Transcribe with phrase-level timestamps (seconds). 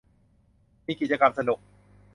[0.87, 1.59] มีกิจกรรมสนุก